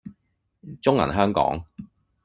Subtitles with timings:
[0.81, 1.63] 中銀香港